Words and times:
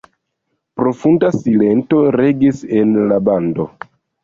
Profunda 0.79 1.29
silento 1.35 2.01
regis 2.17 2.65
en 2.81 2.99
la 3.13 3.23
bando. 3.31 3.71